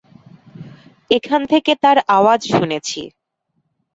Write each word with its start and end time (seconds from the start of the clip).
এখান 1.11 1.41
থেকে 1.45 1.71
তার 1.83 1.97
আওয়াজ 2.09 2.41
শুনেছি। 2.51 3.01